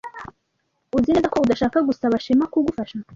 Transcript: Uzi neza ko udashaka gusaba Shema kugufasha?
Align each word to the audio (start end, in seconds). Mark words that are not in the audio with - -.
Uzi 0.97 1.09
neza 1.13 1.31
ko 1.33 1.37
udashaka 1.45 1.77
gusaba 1.89 2.21
Shema 2.23 2.45
kugufasha? 2.53 2.95